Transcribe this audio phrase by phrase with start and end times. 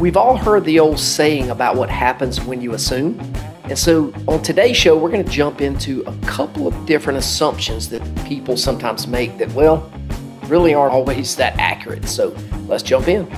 [0.00, 3.20] We've all heard the old saying about what happens when you assume.
[3.64, 7.90] And so on today's show, we're going to jump into a couple of different assumptions
[7.90, 9.92] that people sometimes make that, well,
[10.46, 12.08] really aren't always that accurate.
[12.08, 12.34] So
[12.66, 13.28] let's jump in.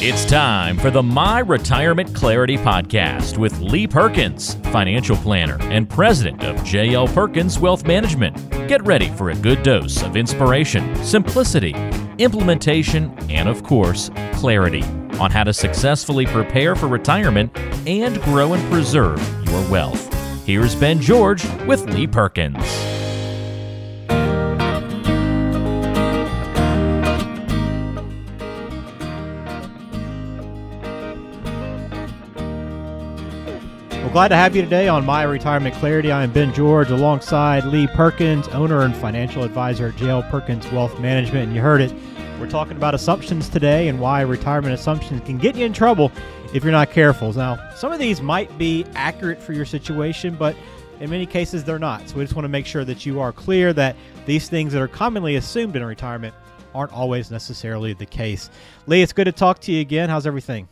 [0.00, 6.44] It's time for the My Retirement Clarity Podcast with Lee Perkins, financial planner and president
[6.44, 8.36] of JL Perkins Wealth Management.
[8.68, 11.74] Get ready for a good dose of inspiration, simplicity,
[12.18, 14.82] implementation, and of course, clarity
[15.18, 19.18] on how to successfully prepare for retirement and grow and preserve
[19.48, 20.12] your wealth.
[20.44, 22.87] Here's Ben George with Lee Perkins.
[34.18, 36.10] Glad to have you today on My Retirement Clarity.
[36.10, 40.98] I am Ben George alongside Lee Perkins, owner and financial advisor at JL Perkins Wealth
[40.98, 41.44] Management.
[41.44, 41.94] And you heard it.
[42.40, 46.10] We're talking about assumptions today and why retirement assumptions can get you in trouble
[46.52, 47.32] if you're not careful.
[47.32, 50.56] Now, some of these might be accurate for your situation, but
[50.98, 52.08] in many cases they're not.
[52.08, 53.94] So we just want to make sure that you are clear that
[54.26, 56.34] these things that are commonly assumed in retirement
[56.74, 58.50] aren't always necessarily the case.
[58.88, 60.08] Lee, it's good to talk to you again.
[60.08, 60.66] How's everything?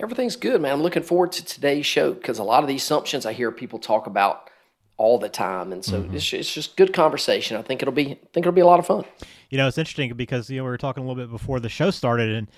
[0.00, 0.72] Everything's good, man.
[0.72, 3.78] I'm looking forward to today's show because a lot of the assumptions I hear people
[3.78, 4.50] talk about
[4.96, 6.16] all the time, and so mm-hmm.
[6.16, 7.56] it's, it's just good conversation.
[7.56, 9.04] I think it'll be I think it'll be a lot of fun.
[9.48, 11.68] You know, it's interesting because you know we were talking a little bit before the
[11.68, 12.48] show started, and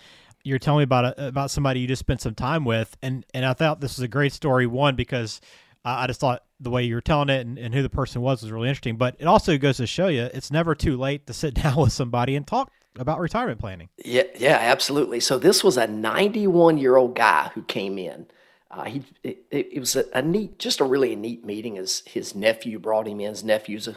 [0.42, 3.44] you're telling me about a, about somebody you just spent some time with, and and
[3.44, 4.66] I thought this was a great story.
[4.66, 5.40] One because
[5.84, 8.20] uh, I just thought the way you were telling it and, and who the person
[8.20, 11.26] was was really interesting, but it also goes to show you it's never too late
[11.26, 13.88] to sit down with somebody and talk about retirement planning.
[14.04, 15.20] Yeah, yeah, absolutely.
[15.20, 18.26] So this was a 91 year old guy who came in.
[18.70, 21.76] Uh, he it, it was a, a, neat, just a really neat meeting.
[21.78, 23.30] As his nephew brought him in.
[23.30, 23.96] His nephew's a,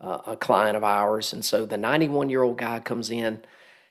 [0.00, 3.42] uh, a client of ours, and so the 91 year old guy comes in.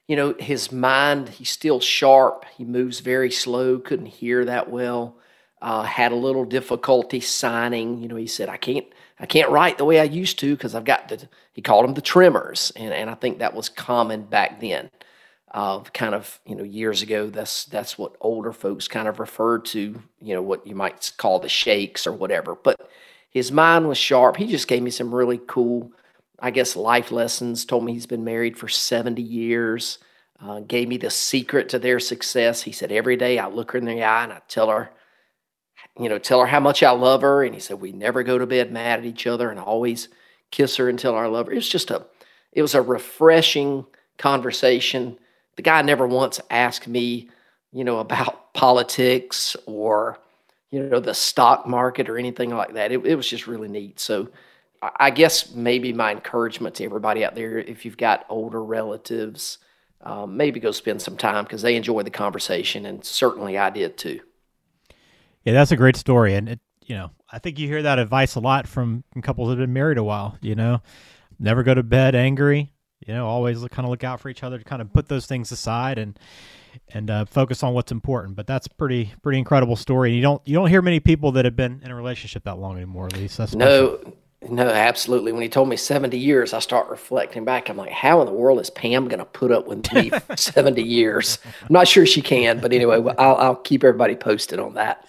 [0.07, 2.45] You know, his mind, he's still sharp.
[2.57, 3.79] He moves very slow.
[3.79, 5.17] Couldn't hear that well.
[5.61, 8.01] Uh, had a little difficulty signing.
[8.01, 8.87] You know, he said, "I can't,
[9.19, 11.93] I can't write the way I used to because I've got the." He called them
[11.93, 14.89] the tremors, and and I think that was common back then.
[15.53, 19.65] Uh, kind of you know years ago, that's that's what older folks kind of referred
[19.65, 20.01] to.
[20.19, 22.55] You know what you might call the shakes or whatever.
[22.55, 22.89] But
[23.29, 24.37] his mind was sharp.
[24.37, 25.91] He just gave me some really cool,
[26.39, 27.65] I guess, life lessons.
[27.65, 29.99] Told me he's been married for seventy years.
[30.43, 32.63] Uh, gave me the secret to their success.
[32.63, 34.89] He said every day I look her in the eye and I tell her
[35.99, 37.43] you know, tell her how much I love her.
[37.43, 40.09] And he said, we never go to bed mad at each other and always
[40.49, 41.51] kiss her and tell her I love her.
[41.51, 42.05] It was just a,
[42.51, 43.85] it was a refreshing
[44.17, 45.17] conversation.
[45.55, 47.29] The guy never once asked me,
[47.71, 50.19] you know, about politics or,
[50.69, 52.91] you know, the stock market or anything like that.
[52.91, 53.99] It, it was just really neat.
[53.99, 54.29] So
[54.81, 59.59] I guess maybe my encouragement to everybody out there, if you've got older relatives,
[60.01, 62.85] um, maybe go spend some time because they enjoy the conversation.
[62.87, 64.21] And certainly I did too.
[65.43, 68.35] Yeah, that's a great story, and it, you know, I think you hear that advice
[68.35, 70.37] a lot from, from couples that have been married a while.
[70.41, 70.81] You know,
[71.39, 72.71] never go to bed angry.
[73.05, 75.07] You know, always look, kind of look out for each other to kind of put
[75.07, 76.19] those things aside and
[76.93, 78.35] and uh, focus on what's important.
[78.35, 80.13] But that's pretty pretty incredible story.
[80.13, 82.75] You don't you don't hear many people that have been in a relationship that long
[82.75, 83.07] anymore.
[83.07, 83.99] At least that's no.
[84.49, 85.31] No, absolutely.
[85.31, 87.69] When he told me 70 years, I start reflecting back.
[87.69, 90.35] I'm like, how in the world is Pam going to put up with me for
[90.35, 91.37] 70 years?
[91.61, 95.07] I'm not sure she can, but anyway, I'll, I'll keep everybody posted on that.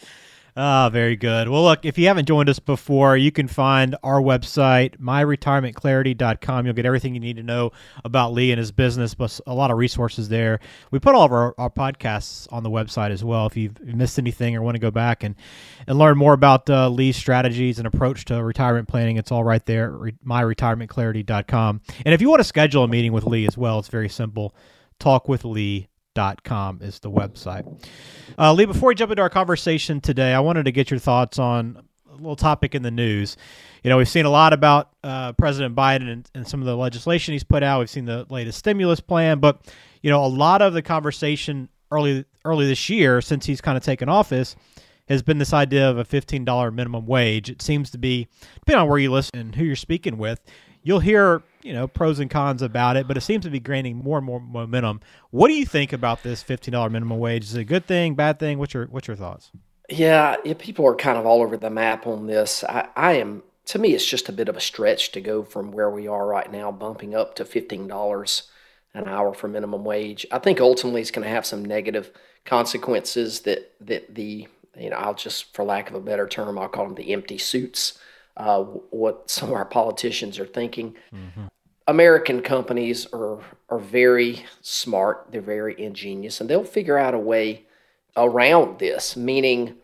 [0.54, 1.48] Ah, very good.
[1.48, 6.66] Well, look, if you haven't joined us before, you can find our website, myretirementclarity.com.
[6.66, 7.70] You'll get everything you need to know
[8.04, 10.60] about Lee and his business, plus a lot of resources there.
[10.90, 13.46] We put all of our, our podcasts on the website as well.
[13.46, 15.36] If you've missed anything or want to go back and,
[15.86, 19.64] and learn more about uh, Lee's strategies and approach to retirement planning, it's all right
[19.64, 19.90] there,
[20.26, 21.80] myretirementclarity.com.
[22.04, 24.54] And if you want to schedule a meeting with Lee as well, it's very simple.
[24.98, 27.64] Talk with Lee dot com is the website.
[28.38, 31.38] Uh, Lee, before we jump into our conversation today, I wanted to get your thoughts
[31.38, 33.36] on a little topic in the news.
[33.82, 36.76] You know, we've seen a lot about uh, President Biden and, and, some of the
[36.76, 37.80] legislation he's put out.
[37.80, 39.66] We've seen the latest stimulus plan, but
[40.02, 43.82] you know, a lot of the conversation early early this year, since he's kind of
[43.82, 44.56] taken office,
[45.08, 47.50] has been this idea of a fifteen dollar minimum wage.
[47.50, 48.28] It seems to be,
[48.60, 50.40] depending on where you listen and who you're speaking with,
[50.82, 53.96] you'll hear you know pros and cons about it, but it seems to be gaining
[53.96, 55.00] more and more momentum.
[55.30, 57.44] What do you think about this fifteen dollar minimum wage?
[57.44, 58.58] Is it a good thing, bad thing?
[58.58, 59.50] What's your what's your thoughts?
[59.88, 62.64] Yeah, yeah, people are kind of all over the map on this.
[62.64, 65.70] I, I am to me, it's just a bit of a stretch to go from
[65.72, 68.44] where we are right now, bumping up to fifteen dollars
[68.94, 70.26] an hour for minimum wage.
[70.30, 72.10] I think ultimately it's going to have some negative
[72.44, 76.68] consequences that that the you know I'll just for lack of a better term I'll
[76.68, 77.98] call them the empty suits
[78.36, 80.96] uh, what some of our politicians are thinking.
[81.14, 81.44] Mm-hmm.
[81.88, 85.26] American companies are are very smart.
[85.30, 87.64] They're very ingenious, and they'll figure out a way
[88.16, 89.16] around this.
[89.16, 89.76] Meaning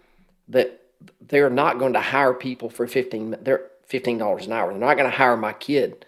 [0.48, 0.80] that
[1.20, 3.36] they're not going to hire people for fifteen.
[3.40, 4.70] They're fifteen dollars an hour.
[4.70, 6.06] They're not going to hire my kid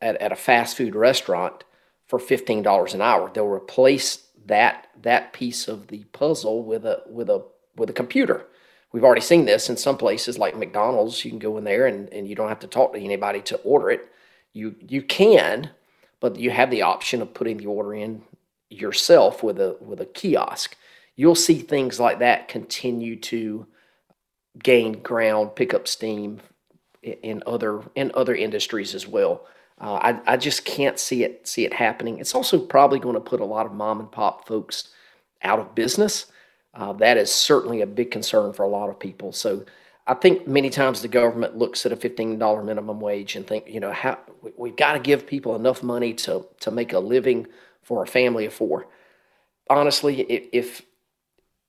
[0.00, 1.64] at, at a fast food restaurant
[2.06, 3.30] for fifteen dollars an hour.
[3.32, 7.44] They'll replace that that piece of the puzzle with a with a
[7.76, 8.46] with a computer.
[8.92, 11.24] We've already seen this in some places like McDonald's.
[11.24, 13.56] You can go in there and, and you don't have to talk to anybody to
[13.58, 14.10] order it
[14.52, 15.70] you you can,
[16.20, 18.22] but you have the option of putting the order in
[18.68, 20.76] yourself with a with a kiosk.
[21.16, 23.66] You'll see things like that continue to
[24.62, 26.40] gain ground, pick up steam
[27.02, 29.46] in other in other industries as well.
[29.80, 29.94] Uh,
[30.26, 32.18] I, I just can't see it see it happening.
[32.18, 34.88] It's also probably going to put a lot of mom and pop folks
[35.42, 36.26] out of business.
[36.72, 39.32] Uh, that is certainly a big concern for a lot of people.
[39.32, 39.64] So
[40.06, 43.80] I think many times the government looks at a $15 minimum wage and think, you
[43.80, 44.18] know, how
[44.56, 47.46] we've got to give people enough money to to make a living
[47.82, 48.86] for a family of four.
[49.68, 50.82] Honestly, if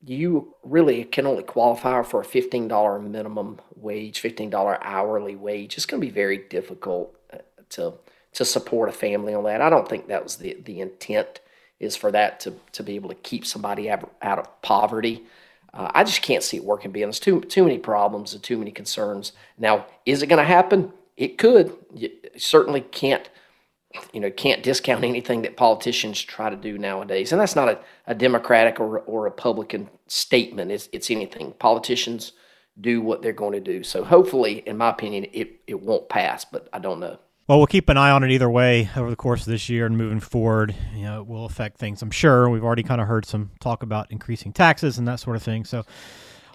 [0.03, 6.01] you really can only qualify for a $15 minimum wage, $15 hourly wage, it's going
[6.01, 7.38] to be very difficult uh,
[7.69, 7.94] to
[8.33, 9.62] to support a family on that.
[9.62, 11.42] I don't think that was the the intent
[11.81, 15.24] is for that to to be able to keep somebody out of poverty.
[15.74, 16.92] Uh, I just can't see it working.
[16.92, 19.33] Being there's too too many problems and too many concerns.
[19.57, 20.94] Now, is it going to happen?
[21.18, 21.75] It could.
[21.94, 23.30] You certainly can't.
[24.13, 27.80] You know, can't discount anything that politicians try to do nowadays, and that's not a,
[28.07, 30.72] a Democratic or, or Republican statement.
[30.72, 31.51] It's, it's anything.
[31.60, 32.31] Politicians
[32.80, 33.84] do what they're going to do.
[33.84, 37.19] So hopefully, in my opinion, it, it won't pass, but I don't know.
[37.48, 39.86] Well, we'll keep an eye on it either way over the course of this year
[39.86, 40.76] and moving forward.
[40.96, 42.02] You know, it will affect things.
[42.02, 45.36] I'm sure we've already kind of heard some talk about increasing taxes and that sort
[45.36, 45.66] of thing.
[45.66, 45.84] So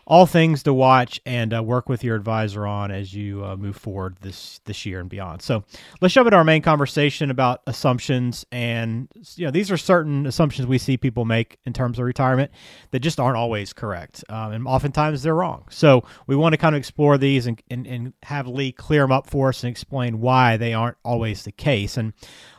[0.06, 3.76] all things to watch and uh, work with your advisor on as you uh, move
[3.76, 5.42] forward this this year and beyond.
[5.42, 5.64] So
[6.00, 8.46] let's jump into our main conversation about assumptions.
[8.52, 12.52] And you know, these are certain assumptions we see people make in terms of retirement
[12.92, 15.64] that just aren't always correct, um, and oftentimes they're wrong.
[15.70, 19.12] So we want to kind of explore these and, and and have Lee clear them
[19.12, 21.96] up for us and explain why they aren't always the case.
[21.96, 22.12] And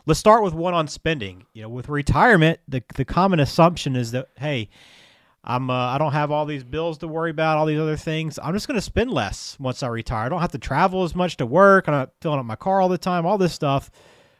[0.05, 1.45] let's start with one on spending.
[1.53, 4.69] You know, with retirement, the the common assumption is that hey
[5.47, 8.37] I'm uh, I don't have all these bills to worry about, all these other things.
[8.43, 10.25] I'm just going to spend less once I retire.
[10.25, 11.87] I don't have to travel as much to work.
[11.87, 13.89] I'm not filling up my car all the time, all this stuff.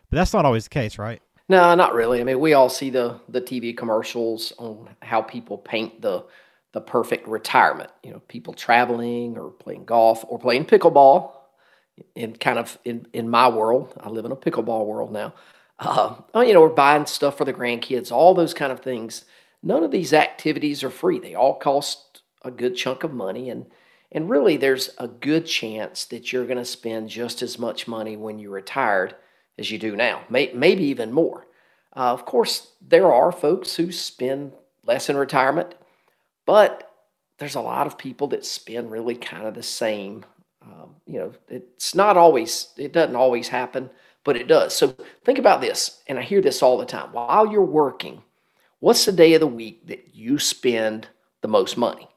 [0.10, 1.22] But that's not always the case, right?
[1.48, 2.20] No, not really.
[2.20, 6.26] I mean, we all see the the TV commercials on how people paint the
[6.74, 7.90] the perfect retirement.
[8.04, 11.32] You know, people traveling or playing golf or playing pickleball.
[12.16, 15.34] In kind of in in my world, I live in a pickleball world now.
[15.80, 19.26] Uh, you know, we're buying stuff for the grandkids, all those kind of things
[19.64, 21.20] none of these activities are free.
[21.20, 23.66] They all cost a good chunk of money and
[24.12, 28.16] and really there's a good chance that you're going to spend just as much money
[28.16, 29.16] when you're retired
[29.58, 31.48] as you do now, May, maybe even more.
[31.96, 34.54] Uh, of course, there are folks who spend
[34.86, 35.76] less in retirement,
[36.46, 36.94] but
[37.40, 40.24] there's a lot of people that spend really kind of the same.
[40.62, 43.90] Um, you know, it's not always, it doesn't always happen,
[44.24, 44.76] but it does.
[44.76, 44.96] So
[45.26, 47.12] think about this, and I hear this all the time.
[47.14, 48.22] While you're working,
[48.80, 51.08] What's the day of the week that you spend
[51.42, 52.08] the most money?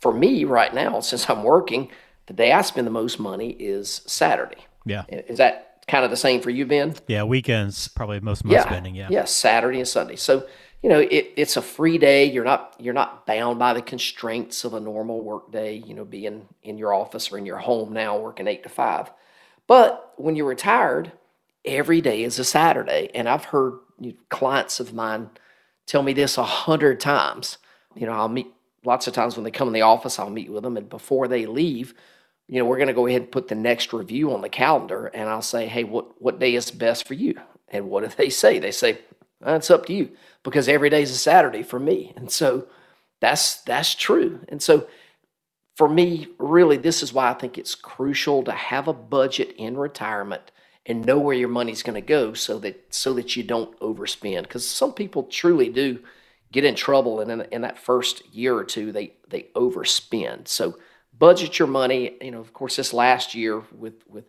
[0.00, 1.90] For me, right now, since I'm working,
[2.26, 4.66] the day I spend the most money is Saturday.
[4.84, 5.04] Yeah.
[5.08, 6.94] Is that kind of the same for you, Ben?
[7.06, 8.62] Yeah, weekends probably most of my yeah.
[8.62, 8.94] spending.
[8.94, 9.08] Yeah.
[9.10, 10.16] Yeah, Saturday and Sunday.
[10.16, 10.46] So
[10.82, 12.24] you know, it, it's a free day.
[12.24, 15.82] You're not you're not bound by the constraints of a normal work day.
[15.84, 19.10] You know, being in your office or in your home now, working eight to five.
[19.66, 21.12] But when you're retired,
[21.64, 23.80] every day is a Saturday, and I've heard
[24.28, 25.30] clients of mine
[25.88, 27.58] tell me this a hundred times.
[27.96, 28.46] You know, I'll meet
[28.84, 31.26] lots of times when they come in the office, I'll meet with them, and before
[31.26, 31.94] they leave,
[32.46, 35.06] you know, we're going to go ahead and put the next review on the calendar,
[35.08, 37.34] and I'll say, hey, what what day is best for you?
[37.68, 38.60] And what do they say?
[38.60, 39.00] They say,
[39.44, 40.10] uh, it's up to you
[40.44, 42.68] because every day is a Saturday for me, and so
[43.20, 44.40] that's that's true.
[44.48, 44.86] And so
[45.76, 49.76] for me, really, this is why I think it's crucial to have a budget in
[49.76, 50.50] retirement
[50.88, 54.42] and know where your money's going to go so that so that you don't overspend.
[54.42, 56.00] Because some people truly do
[56.50, 60.48] get in trouble and in, in that first year or two they they overspend.
[60.48, 60.78] So
[61.16, 62.16] budget your money.
[62.22, 64.24] You know of course this last year with with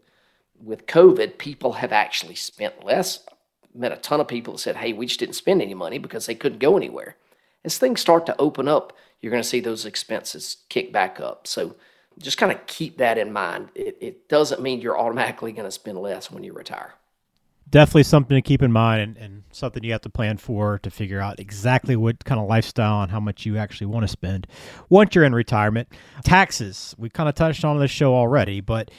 [0.61, 3.25] with covid people have actually spent less.
[3.73, 6.25] Met a ton of people that said hey we just didn't spend any money because
[6.25, 7.15] they couldn't go anywhere.
[7.63, 11.45] As things start to open up you're going to see those expenses kick back up.
[11.45, 11.75] So
[12.21, 13.69] just kind of keep that in mind.
[13.75, 16.95] It, it doesn't mean you're automatically going to spend less when you retire.
[17.69, 20.89] Definitely something to keep in mind and, and something you have to plan for to
[20.89, 24.47] figure out exactly what kind of lifestyle and how much you actually want to spend
[24.89, 25.87] once you're in retirement.
[26.23, 28.89] Taxes, we kind of touched on this show already, but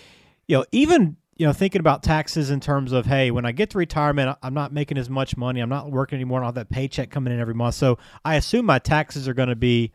[0.46, 3.70] you know, even you know, thinking about taxes in terms of, hey, when I get
[3.70, 5.60] to retirement, I'm not making as much money.
[5.60, 6.40] I'm not working anymore.
[6.40, 7.76] Don't have that paycheck coming in every month.
[7.76, 7.96] So
[8.26, 9.92] I assume my taxes are going to be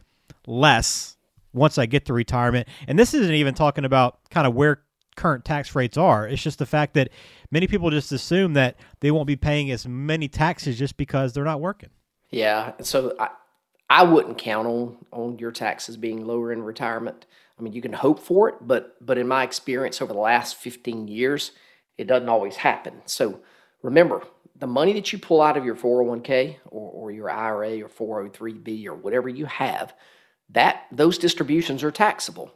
[0.48, 1.15] less
[1.56, 2.68] once I get to retirement.
[2.88, 4.84] And this isn't even talking about kind of where
[5.16, 6.28] current tax rates are.
[6.28, 7.10] It's just the fact that
[7.50, 11.46] many people just assume that they won't be paying as many taxes just because they're
[11.46, 11.90] not working.
[12.30, 12.74] Yeah.
[12.82, 13.30] So I,
[13.90, 17.26] I wouldn't count on on your taxes being lower in retirement.
[17.58, 20.56] I mean, you can hope for it, but but in my experience over the last
[20.58, 21.52] 15 years,
[21.98, 23.02] it doesn't always happen.
[23.06, 23.40] So
[23.82, 24.24] remember,
[24.58, 27.90] the money that you pull out of your 401k or, or your IRA or
[28.30, 29.94] 403b or whatever you have,
[30.50, 32.52] that those distributions are taxable.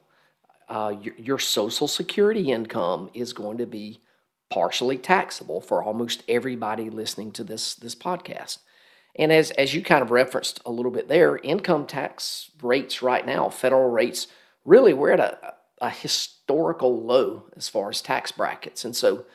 [0.67, 4.01] Uh, your, your Social Security income is going to be
[4.49, 8.59] partially taxable for almost everybody listening to this this podcast.
[9.15, 13.25] And as as you kind of referenced a little bit there, income tax rates right
[13.25, 14.27] now, federal rates,
[14.65, 18.85] really we're at a, a historical low as far as tax brackets.
[18.85, 19.25] And so,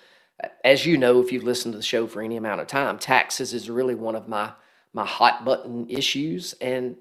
[0.64, 3.52] as you know, if you've listened to the show for any amount of time, taxes
[3.52, 4.52] is really one of my
[4.92, 6.54] my hot button issues.
[6.60, 6.96] And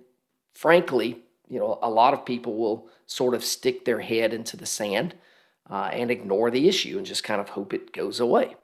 [0.53, 4.65] frankly, you know, a lot of people will sort of stick their head into the
[4.65, 5.13] sand
[5.69, 8.55] uh, and ignore the issue and just kind of hope it goes away.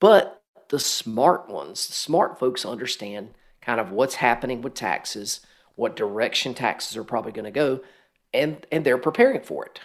[0.00, 3.30] But the smart ones, the smart folks understand
[3.60, 5.40] kind of what's happening with taxes,
[5.76, 7.80] what direction taxes are probably going to go,
[8.34, 9.78] and and they're preparing for it.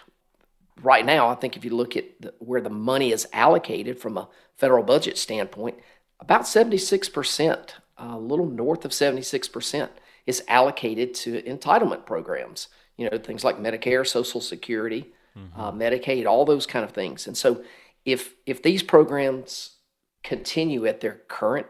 [0.82, 4.18] Right now, I think if you look at the, where the money is allocated from
[4.18, 5.76] a federal budget standpoint,
[6.18, 9.88] about 76%, a little north of 76%,
[10.28, 12.68] is allocated to entitlement programs.
[12.98, 15.58] You know, things like Medicare, Social Security, mm-hmm.
[15.58, 17.26] uh, Medicaid, all those kind of things.
[17.26, 17.64] And so,
[18.04, 19.76] if if these programs
[20.22, 21.66] continue at their current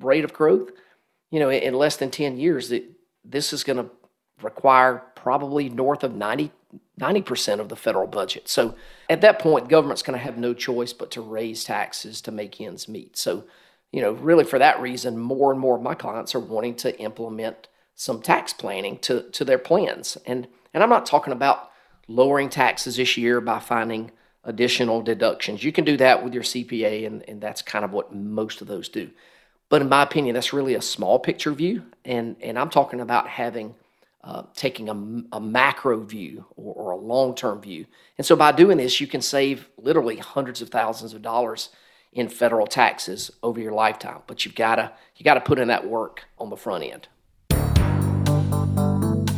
[0.00, 0.70] rate of growth,
[1.30, 2.84] you know, in less than 10 years, it,
[3.24, 3.90] this is going to
[4.42, 6.50] require probably north of 90,
[6.98, 8.48] 90% of the federal budget.
[8.48, 8.74] So
[9.08, 12.60] at that point, government's going to have no choice but to raise taxes to make
[12.60, 13.16] ends meet.
[13.16, 13.44] So,
[13.92, 16.98] you know, really for that reason, more and more of my clients are wanting to
[16.98, 20.18] implement some tax planning to, to their plans.
[20.26, 21.70] And, and I'm not talking about
[22.08, 24.10] lowering taxes this year by finding
[24.44, 25.64] additional deductions.
[25.64, 28.66] You can do that with your CPA, and, and that's kind of what most of
[28.66, 29.10] those do.
[29.68, 33.26] But in my opinion, that's really a small picture view, and and I'm talking about
[33.26, 33.74] having
[34.22, 37.84] uh, taking a, a, macro view or, or a long term view.
[38.16, 41.68] And so by doing this, you can save literally hundreds of thousands of dollars
[42.12, 44.20] in federal taxes over your lifetime.
[44.26, 47.08] But you've got to you got to put in that work on the front end.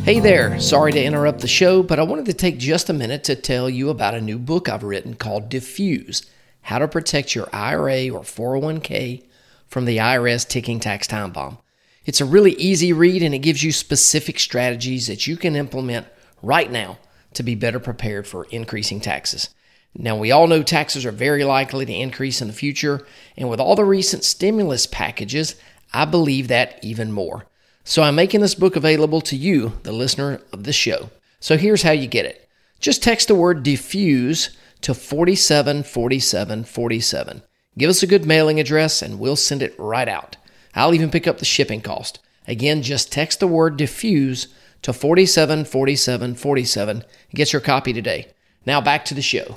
[0.07, 3.25] Hey there, sorry to interrupt the show, but I wanted to take just a minute
[3.25, 6.25] to tell you about a new book I've written called Defuse
[6.61, 9.25] How to Protect Your IRA or 401k
[9.67, 11.57] from the IRS ticking tax time bomb.
[12.05, 16.07] It's a really easy read and it gives you specific strategies that you can implement
[16.41, 16.99] right now
[17.33, 19.49] to be better prepared for increasing taxes.
[19.93, 23.59] Now, we all know taxes are very likely to increase in the future, and with
[23.59, 25.57] all the recent stimulus packages,
[25.93, 27.45] I believe that even more.
[27.87, 31.09] So, I'm making this book available to you, the listener of this show.
[31.39, 32.49] So, here's how you get it
[32.81, 37.43] just text the word defuse to 474747.
[37.77, 40.35] Give us a good mailing address and we'll send it right out.
[40.75, 42.19] I'll even pick up the shipping cost.
[42.45, 44.47] Again, just text the word defuse
[44.81, 48.33] to 474747 and get your copy today.
[48.65, 49.55] Now back to the show.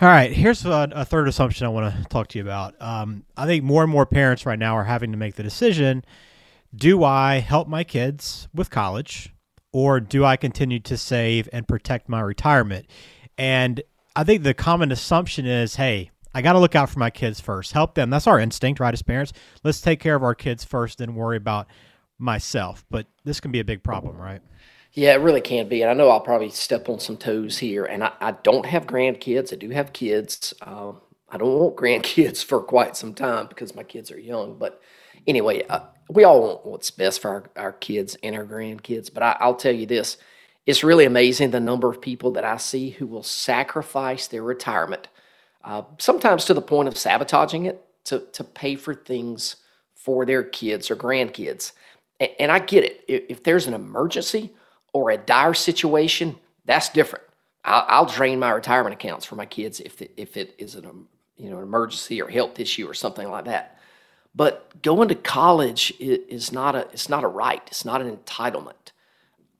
[0.00, 2.74] All right, here's a, a third assumption I want to talk to you about.
[2.82, 6.04] Um, I think more and more parents right now are having to make the decision
[6.74, 9.34] do I help my kids with college
[9.72, 12.86] or do I continue to save and protect my retirement?
[13.36, 13.82] And
[14.16, 17.40] I think the common assumption is hey, I got to look out for my kids
[17.40, 17.72] first.
[17.72, 18.10] Help them.
[18.10, 18.92] That's our instinct, right?
[18.92, 21.68] As parents, let's take care of our kids first, then worry about
[22.18, 22.84] myself.
[22.90, 24.42] But this can be a big problem, right?
[24.92, 25.82] Yeah, it really can be.
[25.82, 27.84] And I know I'll probably step on some toes here.
[27.84, 29.52] And I, I don't have grandkids.
[29.52, 30.54] I do have kids.
[30.62, 34.58] Um, I don't want grandkids for quite some time because my kids are young.
[34.58, 34.80] But
[35.26, 39.12] anyway, uh, we all want what's best for our, our kids and our grandkids.
[39.12, 40.18] But I, I'll tell you this
[40.66, 45.08] it's really amazing the number of people that I see who will sacrifice their retirement
[45.64, 49.56] uh, sometimes to the point of sabotaging it to, to pay for things
[49.94, 51.72] for their kids or grandkids.
[52.20, 53.04] And, and I get it.
[53.08, 54.52] If, if, there's an emergency
[54.92, 57.24] or a dire situation, that's different.
[57.64, 61.06] I'll, I'll drain my retirement accounts for my kids if it, if it is an
[61.36, 63.73] you know an emergency or health issue or something like that.
[64.34, 67.62] But going to college is not a it's not a right.
[67.68, 68.92] It's not an entitlement.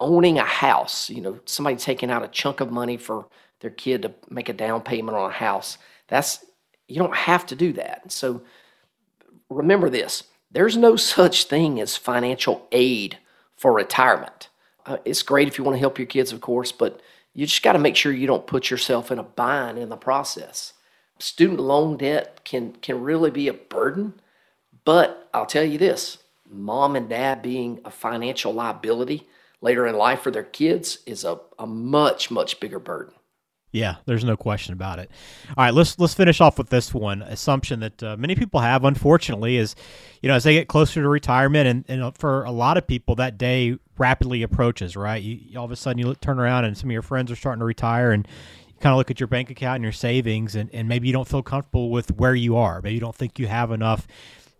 [0.00, 3.26] Owning a house, you know, somebody taking out a chunk of money for
[3.60, 5.78] their kid to make a down payment on a house
[6.08, 6.44] that's
[6.88, 8.12] you don't have to do that.
[8.12, 8.42] So
[9.48, 13.18] remember this: there's no such thing as financial aid
[13.56, 14.48] for retirement.
[14.86, 17.00] Uh, it's great if you want to help your kids, of course, but
[17.32, 19.96] you just got to make sure you don't put yourself in a bind in the
[19.96, 20.74] process.
[21.18, 24.14] student loan debt can can really be a burden.
[24.84, 29.26] But I'll tell you this: mom and dad being a financial liability
[29.60, 33.14] later in life for their kids is a, a much much bigger burden.
[33.72, 35.10] Yeah, there's no question about it.
[35.48, 38.84] All right, let's let's finish off with this one assumption that uh, many people have,
[38.84, 39.74] unfortunately, is
[40.22, 43.16] you know as they get closer to retirement, and, and for a lot of people
[43.16, 44.94] that day rapidly approaches.
[44.94, 47.32] Right, you, all of a sudden you look, turn around and some of your friends
[47.32, 48.28] are starting to retire, and
[48.68, 51.12] you kind of look at your bank account and your savings, and, and maybe you
[51.12, 52.80] don't feel comfortable with where you are.
[52.80, 54.06] Maybe you don't think you have enough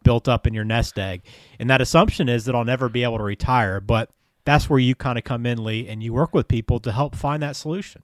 [0.04, 1.22] built up in your nest egg,
[1.58, 3.80] and that assumption is that I'll never be able to retire.
[3.80, 4.10] But
[4.44, 7.16] that's where you kind of come in, Lee, and you work with people to help
[7.16, 8.02] find that solution.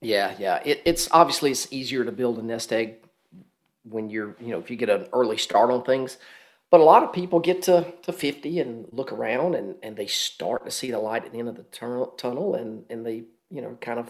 [0.00, 0.60] Yeah, yeah.
[0.64, 2.96] It, it's obviously it's easier to build a nest egg
[3.82, 6.18] when you're, you know, if you get an early start on things.
[6.70, 10.06] But a lot of people get to, to 50 and look around and, and they
[10.06, 13.24] start to see the light at the end of the tunnel, tunnel and, and they,
[13.50, 14.08] you know, kind of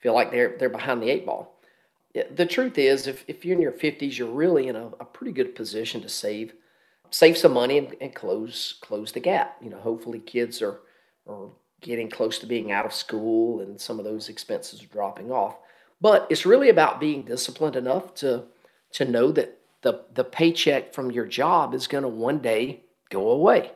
[0.00, 1.51] feel like they're, they're behind the eight ball.
[2.14, 5.32] The truth is, if, if you're in your 50s, you're really in a, a pretty
[5.32, 6.52] good position to save
[7.10, 9.56] save some money and, and close close the gap.
[9.62, 10.80] You know, hopefully kids are,
[11.26, 11.50] are
[11.80, 15.56] getting close to being out of school and some of those expenses are dropping off.
[16.00, 18.44] But it's really about being disciplined enough to
[18.92, 23.30] to know that the the paycheck from your job is going to one day go
[23.30, 23.70] away.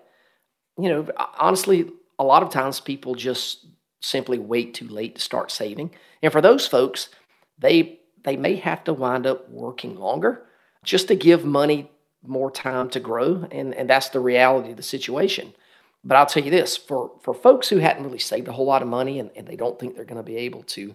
[0.79, 3.67] You know, honestly, a lot of times people just
[4.01, 5.91] simply wait too late to start saving.
[6.23, 7.09] And for those folks,
[7.59, 10.43] they they may have to wind up working longer
[10.85, 11.91] just to give money
[12.23, 15.55] more time to grow and and that's the reality of the situation.
[16.07, 18.81] But I'll tell you this for, for folks who hadn't really saved a whole lot
[18.81, 20.95] of money and, and they don't think they're going to be able to,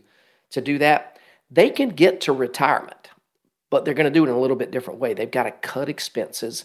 [0.51, 1.19] to do that,
[1.49, 3.09] they can get to retirement,
[3.69, 5.13] but they're going to do it in a little bit different way.
[5.13, 6.63] They've got to cut expenses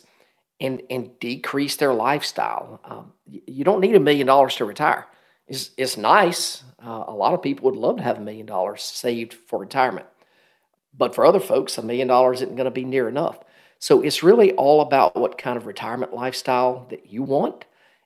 [0.60, 2.80] and, and decrease their lifestyle.
[2.84, 5.08] Um, you don't need a million dollars to retire.
[5.48, 6.62] It's, it's nice.
[6.80, 10.06] Uh, a lot of people would love to have a million dollars saved for retirement.
[10.96, 13.38] But for other folks, a million dollars isn't going to be near enough.
[13.78, 17.64] So it's really all about what kind of retirement lifestyle that you want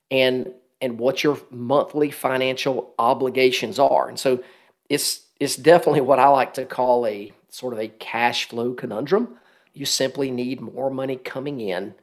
[0.09, 4.09] and and what your monthly financial obligations are.
[4.09, 4.43] And so
[4.89, 9.37] it's it's definitely what I like to call a sort of a cash flow conundrum.
[9.73, 11.95] You simply need more money coming in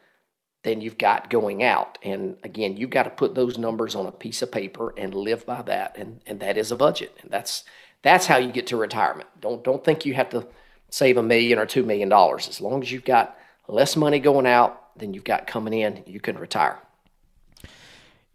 [0.63, 1.99] than you've got going out.
[2.03, 5.47] And again, you've got to put those numbers on a piece of paper and live
[5.47, 5.97] by that.
[5.97, 7.17] And, and that is a budget.
[7.23, 7.65] And that's
[8.03, 9.29] that's how you get to retirement.
[9.41, 10.47] Don't don't think you have to
[10.91, 12.49] save a million or two million dollars.
[12.49, 13.37] As long as you've got
[13.69, 16.79] less money going out than you've got coming in, you can retire.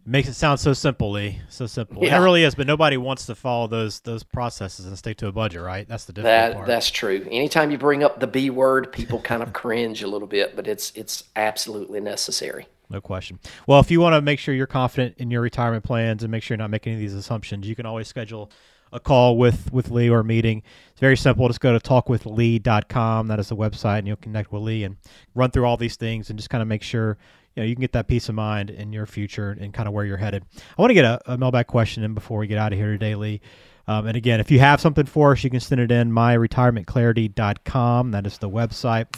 [0.06, 1.40] Makes it sound so simple, Lee.
[1.48, 2.04] So simple.
[2.04, 2.20] Yeah.
[2.20, 5.32] It really is, but nobody wants to follow those those processes and stick to a
[5.32, 5.88] budget, right?
[5.88, 6.66] That's the difficult that, part.
[6.66, 7.26] That's true.
[7.30, 10.68] Anytime you bring up the B word, people kind of cringe a little bit, but
[10.68, 12.66] it's it's absolutely necessary.
[12.90, 13.38] No question.
[13.66, 16.42] Well, if you want to make sure you're confident in your retirement plans and make
[16.42, 18.50] sure you're not making any of these assumptions, you can always schedule
[18.94, 20.62] a call with with Lee or a meeting.
[20.92, 21.48] It's very simple.
[21.48, 23.26] Just go to talkwithlee.com.
[23.26, 24.96] That is the website, and you'll connect with Lee and
[25.34, 27.18] run through all these things and just kind of make sure
[27.54, 29.92] you know you can get that peace of mind in your future and kind of
[29.92, 30.44] where you're headed.
[30.56, 32.92] I want to get a, a mailbag question in before we get out of here
[32.92, 33.40] today, Lee.
[33.86, 38.12] Um, and again, if you have something for us, you can send it in myretirementclarity.com.
[38.12, 39.08] That is the website.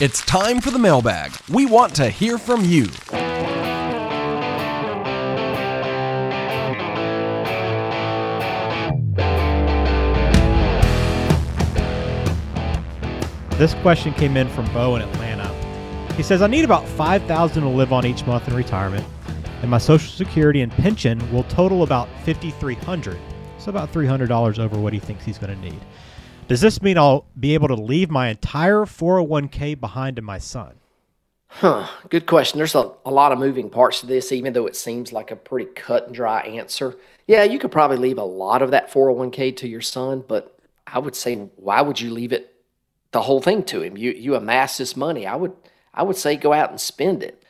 [0.00, 1.32] It's time for the mailbag.
[1.50, 2.86] We want to hear from you.
[13.58, 15.48] This question came in from Bo in Atlanta.
[16.14, 19.06] He says, I need about 5000 to live on each month in retirement,
[19.62, 23.18] and my Social Security and pension will total about 5300
[23.58, 25.80] so about $300 over what he thinks he's going to need.
[26.48, 30.74] Does this mean I'll be able to leave my entire 401k behind to my son?
[31.48, 32.58] Huh, good question.
[32.58, 35.36] There's a, a lot of moving parts to this, even though it seems like a
[35.36, 36.94] pretty cut and dry answer.
[37.26, 40.98] Yeah, you could probably leave a lot of that 401k to your son, but I
[40.98, 42.55] would say, why would you leave it
[43.16, 43.96] the whole thing to him?
[43.96, 45.26] You you amass this money.
[45.26, 45.54] I would
[45.94, 47.42] I would say go out and spend it.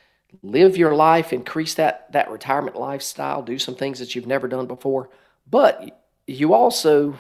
[0.43, 4.67] Live your life, increase that, that retirement lifestyle, do some things that you've never done
[4.67, 5.11] before.
[5.51, 7.19] But you also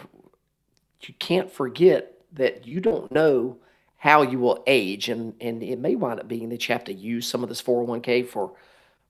[1.00, 3.58] you can't forget that you don't know
[3.96, 6.92] how you will age and, and it may wind up being that you have to
[6.92, 8.52] use some of this 401k for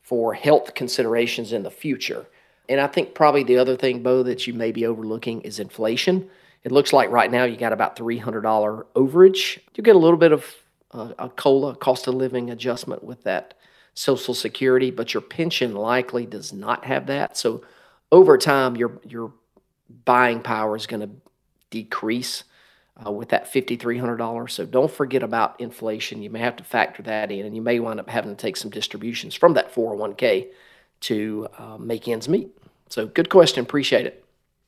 [0.00, 2.24] for health considerations in the future.
[2.70, 6.30] And I think probably the other thing, Bo, that you may be overlooking is inflation.
[6.66, 8.42] It looks like right now you got about $300
[8.96, 9.60] overage.
[9.76, 10.44] You get a little bit of
[10.90, 13.54] a, a COLA, cost of living adjustment with that
[13.94, 17.36] Social Security, but your pension likely does not have that.
[17.36, 17.62] So
[18.10, 19.32] over time, your your
[20.04, 21.10] buying power is going to
[21.70, 22.42] decrease
[23.06, 24.50] uh, with that $5,300.
[24.50, 26.20] So don't forget about inflation.
[26.20, 28.56] You may have to factor that in, and you may wind up having to take
[28.56, 30.48] some distributions from that 401k
[31.02, 32.48] to uh, make ends meet.
[32.88, 33.62] So good question.
[33.62, 34.25] Appreciate it.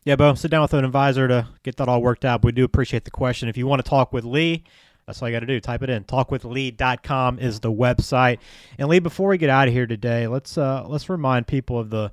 [0.09, 2.40] Yeah, Bo, sit down with an advisor to get that all worked out.
[2.40, 3.47] But We do appreciate the question.
[3.51, 4.64] If you want to talk with Lee,
[5.05, 5.61] that's all you got to do.
[5.61, 6.05] Type it in.
[6.05, 8.38] Talkwithlee.com is the website.
[8.79, 11.90] And Lee, before we get out of here today, let's uh, let's remind people of
[11.90, 12.11] the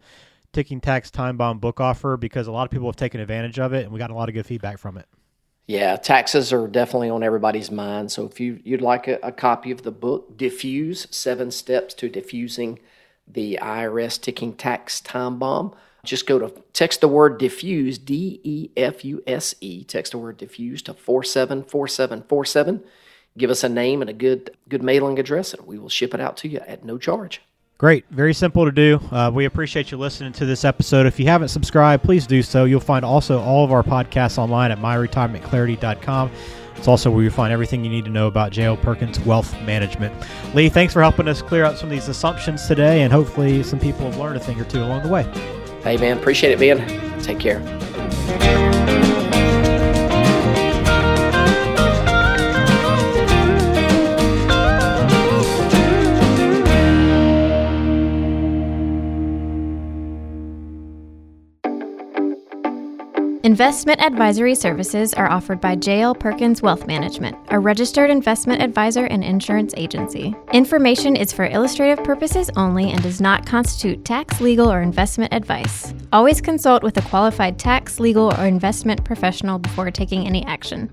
[0.51, 3.71] ticking tax time bomb book offer because a lot of people have taken advantage of
[3.71, 5.05] it and we got a lot of good feedback from it.
[5.65, 8.11] Yeah, taxes are definitely on everybody's mind.
[8.11, 12.09] So if you, you'd like a, a copy of the book, Defuse Seven Steps to
[12.09, 12.79] Defusing
[13.25, 15.73] the IRS Ticking Tax Time Bomb,
[16.05, 20.17] just go to text the word defuse, D E F U S E, text the
[20.17, 22.83] word defuse to 474747.
[23.37, 26.21] Give us a name and a good good mailing address, and we will ship it
[26.21, 27.41] out to you at no charge.
[27.77, 28.05] Great.
[28.09, 29.01] Very simple to do.
[29.11, 31.05] Uh, we appreciate you listening to this episode.
[31.05, 32.63] If you haven't subscribed, please do so.
[32.63, 36.31] You'll find also all of our podcasts online at myretirementclarity.com.
[36.77, 38.77] It's also where you find everything you need to know about J.L.
[38.77, 40.13] Perkins Wealth Management.
[40.53, 43.79] Lee, thanks for helping us clear out some of these assumptions today, and hopefully some
[43.79, 45.23] people have learned a thing or two along the way.
[45.85, 47.21] Hey, man, appreciate it, Ben.
[47.21, 47.61] Take care.
[63.55, 69.23] Investment advisory services are offered by JL Perkins Wealth Management, a registered investment advisor and
[69.23, 70.35] insurance agency.
[70.51, 75.93] Information is for illustrative purposes only and does not constitute tax, legal, or investment advice.
[76.11, 80.91] Always consult with a qualified tax, legal, or investment professional before taking any action.